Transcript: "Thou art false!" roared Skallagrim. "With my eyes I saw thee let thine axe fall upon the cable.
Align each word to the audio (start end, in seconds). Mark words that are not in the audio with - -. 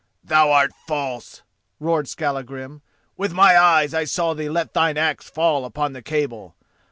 "Thou 0.23 0.51
art 0.51 0.71
false!" 0.87 1.43
roared 1.79 2.07
Skallagrim. 2.09 2.81
"With 3.17 3.33
my 3.33 3.55
eyes 3.55 3.93
I 3.93 4.05
saw 4.05 4.33
thee 4.33 4.49
let 4.49 4.73
thine 4.73 4.97
axe 4.97 5.29
fall 5.29 5.63
upon 5.63 5.93
the 5.93 6.01
cable. 6.01 6.55